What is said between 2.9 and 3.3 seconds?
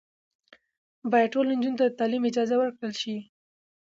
شي.